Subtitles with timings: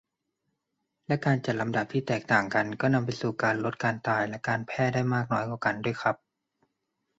[1.07, 6.15] และการจัดลำดับที่แตกต่างกัน ก็นำไปสู่การลดการตายและการแพร่ได้มากน้อยกว่ากันด้วยครับ